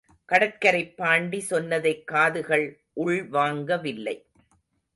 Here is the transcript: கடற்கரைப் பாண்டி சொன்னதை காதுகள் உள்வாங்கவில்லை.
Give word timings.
கடற்கரைப் 0.29 0.95
பாண்டி 0.97 1.39
சொன்னதை 1.39 2.03
காதுகள் 2.03 2.79
உள்வாங்கவில்லை. 2.95 4.23